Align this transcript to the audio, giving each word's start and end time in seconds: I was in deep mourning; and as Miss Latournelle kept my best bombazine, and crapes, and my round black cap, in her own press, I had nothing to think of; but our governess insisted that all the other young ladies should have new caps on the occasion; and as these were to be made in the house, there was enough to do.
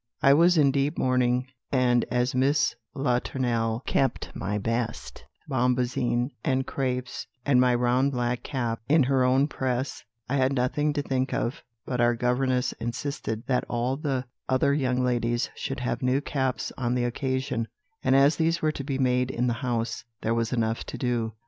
I 0.23 0.33
was 0.33 0.57
in 0.57 0.71
deep 0.71 0.97
mourning; 0.97 1.45
and 1.71 2.05
as 2.09 2.33
Miss 2.33 2.75
Latournelle 2.95 3.83
kept 3.85 4.35
my 4.35 4.57
best 4.57 5.23
bombazine, 5.47 6.31
and 6.43 6.65
crapes, 6.65 7.27
and 7.45 7.61
my 7.61 7.75
round 7.75 8.11
black 8.11 8.41
cap, 8.41 8.79
in 8.89 9.03
her 9.03 9.23
own 9.23 9.47
press, 9.47 10.03
I 10.27 10.37
had 10.37 10.53
nothing 10.53 10.91
to 10.93 11.03
think 11.03 11.35
of; 11.35 11.61
but 11.85 12.01
our 12.01 12.15
governess 12.15 12.71
insisted 12.79 13.43
that 13.45 13.63
all 13.69 13.95
the 13.95 14.25
other 14.49 14.73
young 14.73 15.03
ladies 15.03 15.51
should 15.53 15.81
have 15.81 16.01
new 16.01 16.19
caps 16.19 16.71
on 16.75 16.95
the 16.95 17.03
occasion; 17.03 17.67
and 18.03 18.15
as 18.15 18.37
these 18.37 18.59
were 18.59 18.71
to 18.71 18.83
be 18.83 18.97
made 18.97 19.29
in 19.29 19.45
the 19.45 19.53
house, 19.61 20.03
there 20.21 20.33
was 20.33 20.51
enough 20.51 20.83
to 20.85 20.97
do. 20.97 21.33